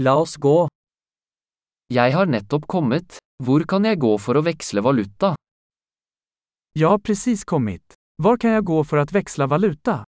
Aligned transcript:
La 0.00 0.12
oss 0.14 0.36
gå. 0.38 0.68
Jeg 1.90 2.12
har 2.14 2.28
nettopp 2.30 2.68
kommet. 2.70 3.16
Hvor 3.42 3.64
kan 3.66 3.82
jeg 3.82 3.98
gå 3.98 4.12
for 4.22 4.38
å 4.38 4.42
veksle 4.46 4.82
valuta? 4.86 5.32
Jag 6.78 6.92
har 6.92 7.00
precis 7.02 7.42
kommit. 7.44 7.94
Var 8.22 8.36
kan 8.36 8.50
jag 8.50 8.64
gå 8.64 8.84
för 8.84 8.96
att 8.96 9.12
växla 9.12 9.46
valuta? 9.46 10.04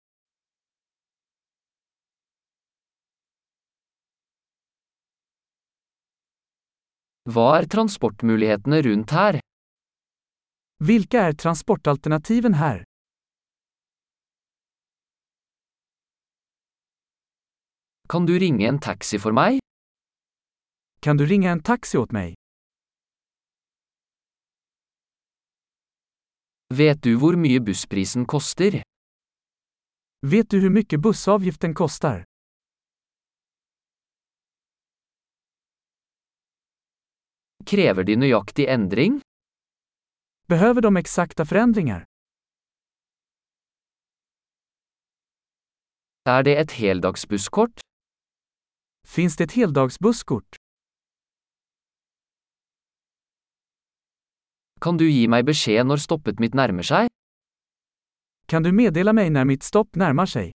Hva 7.28 7.58
er 7.58 7.68
transportmulighetene 7.68 8.80
rundt 8.82 9.10
her? 9.10 9.40
Vilka 10.80 11.20
är 11.20 11.32
transportalternativen 11.32 12.54
här? 12.54 12.84
Kan 18.08 18.26
du 18.26 18.38
ringe 18.38 18.68
en 18.68 18.80
taxi 18.80 19.18
for 19.18 19.32
meg? 19.32 19.63
Kan 21.04 21.16
du 21.16 21.26
ringa 21.26 21.50
en 21.50 21.62
taxi 21.62 21.98
åt 21.98 22.12
mig? 22.12 22.34
Vet 26.74 27.02
du 27.02 27.16
hvor 27.20 27.36
mye 27.36 27.60
bussprisen 27.60 28.24
koster? 28.26 28.82
Vet 30.26 30.50
du 30.50 30.60
hur 30.60 30.70
mycket 30.70 31.00
bussavgiften 31.00 31.74
kostar? 31.74 32.24
Krever 37.66 38.04
de 38.04 38.16
nøyaktig 38.16 38.68
endring? 38.68 39.20
Behöver 40.48 40.80
de 40.80 40.96
exakta 40.96 41.44
förändringar? 41.44 42.04
Er 46.24 46.42
det 46.42 46.56
et 46.56 46.72
heldagsbusskort? 46.72 47.80
Finns 49.06 49.36
det 49.36 49.44
ett 49.44 49.52
heldagsbusskort? 49.52 50.63
Kan 54.84 54.98
du 55.00 55.06
gi 55.08 55.22
meg 55.32 55.46
beskjed 55.48 55.86
når 55.88 56.02
stoppet 56.02 56.40
mitt 56.44 56.52
nærmer 56.60 56.84
seg? 56.84 57.06
Kan 58.52 58.66
du 58.66 58.68
meddela 58.68 59.14
meg 59.16 59.30
når 59.32 59.46
mitt 59.48 59.64
stopp 59.64 59.96
nærmer 59.96 60.28
seg? 60.28 60.50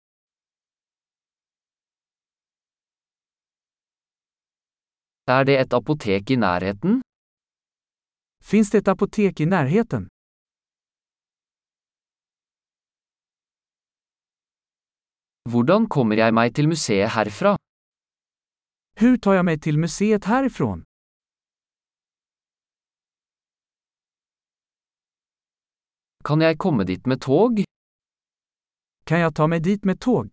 Er 5.35 5.45
det 5.49 5.57
et 5.61 5.77
apotek 5.77 6.33
i 6.33 6.39
nærheten? 6.41 7.03
Finns 8.41 8.73
det 8.73 8.81
et 8.85 8.89
apotek 8.95 9.45
i 9.45 9.49
nærheten? 9.49 10.09
Hvordan 15.53 15.85
kommer 15.89 16.17
jeg 16.17 16.33
meg 16.41 16.57
til 16.57 16.73
museet 16.73 17.13
herfra? 17.19 17.55
Hur 19.01 19.21
tar 19.21 19.41
jeg 19.41 19.49
meg 19.53 19.61
til 19.69 19.77
museet 19.85 20.25
härifrån? 20.33 20.85
Kan 26.25 26.41
jeg 26.41 26.57
komme 26.57 26.87
dit 26.89 27.05
med 27.05 27.21
tog? 27.21 27.59
Kan 29.05 29.21
jeg 29.21 29.33
ta 29.37 29.45
meg 29.45 29.61
dit 29.61 29.85
med 29.85 29.99
tog? 30.01 30.33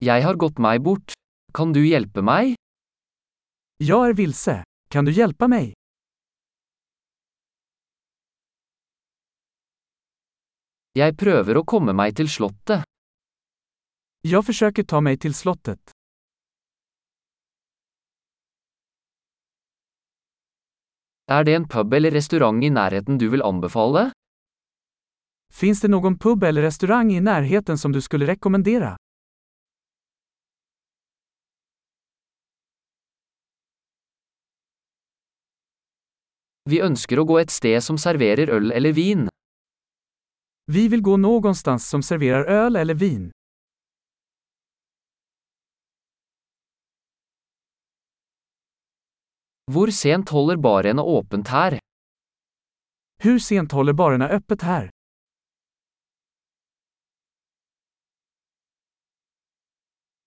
Jeg 0.00 0.24
har 0.24 0.40
gått 0.40 0.56
meg 0.56 0.80
bort. 0.80 1.12
Kan 1.52 1.74
du 1.76 1.82
hjelpe 1.84 2.24
meg? 2.24 2.56
Jeg 3.84 4.00
er 4.08 4.16
vilse. 4.16 4.56
Kan 4.88 5.04
du 5.04 5.12
hjelpe 5.12 5.50
meg? 5.52 5.76
Jeg 10.96 11.20
prøver 11.20 11.60
å 11.60 11.68
komme 11.68 11.92
meg 11.92 12.16
til 12.16 12.32
slottet. 12.32 12.88
Jeg 14.24 14.40
forsøker 14.48 14.88
ta 14.88 15.04
meg 15.04 15.20
til 15.20 15.36
slottet. 15.36 15.91
Er 21.32 21.44
det 21.44 21.54
en 21.56 21.64
pub 21.68 21.94
eller 21.96 22.12
restaurant 22.12 22.64
i 22.64 22.68
nærheten 22.68 23.16
du 23.18 23.28
vil 23.32 23.42
anbefale? 23.42 24.10
Finns 25.52 25.80
det 25.80 25.88
någon 25.88 26.18
pub 26.18 26.44
eller 26.44 26.62
restaurang 26.62 27.12
i 27.12 27.20
närheten 27.20 27.78
som 27.78 27.92
du 27.92 28.00
skulle 28.00 28.26
rekommendera? 28.26 28.96
Vi 36.70 36.80
ønsker 36.84 37.18
å 37.18 37.24
gå 37.24 37.38
et 37.40 37.50
sted 37.50 37.80
som 37.82 37.98
serverer 37.98 38.52
øl 38.52 38.72
eller 38.72 38.92
vin. 38.92 39.28
Vi 40.72 40.88
vill 40.88 41.02
gå 41.02 41.16
någonstans 41.16 41.88
som 41.88 42.02
serverar 42.02 42.44
öl 42.44 42.76
eller 42.76 42.94
vin. 42.94 43.30
Hvor 49.72 49.90
sent 49.94 50.28
holder 50.28 50.58
barene 50.60 51.02
åpent 51.02 51.48
her? 51.48 51.78
Hur 53.24 53.38
sent 53.38 53.72
håller 53.72 53.92
barerna 53.92 54.28
öppet 54.28 54.62
här? 54.62 54.90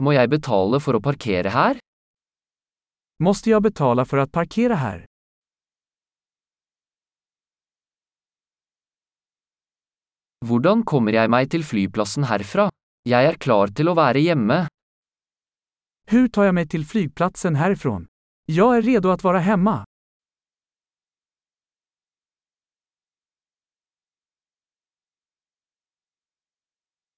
Må 0.04 0.16
jeg 0.16 0.32
betale 0.32 0.80
for 0.86 0.98
å 0.98 1.02
parkere 1.04 1.52
her? 1.54 1.78
Måste 3.24 3.50
jag 3.50 3.62
betala 3.64 4.06
för 4.06 4.18
att 4.18 4.32
parkera 4.32 4.76
här? 4.76 5.06
Hvordan 10.46 10.84
kommer 10.84 11.14
jeg 11.14 11.30
meg 11.30 11.52
til 11.52 11.64
flyplassen 11.64 12.26
herfra? 12.32 12.70
Jeg 13.06 13.30
er 13.30 13.38
klar 13.38 13.72
til 13.78 13.90
å 13.90 13.96
være 13.98 14.26
hjemme. 14.26 14.66
Hur 16.08 16.28
tar 16.28 16.44
jag 16.46 16.56
mig 16.56 16.68
till 16.68 16.86
flygplatsen 16.86 17.56
härifrån? 17.56 18.06
Jag 18.48 18.78
är 18.78 18.82
redo 18.82 19.10
att 19.10 19.24
vara 19.24 19.40
hemma. 19.40 19.86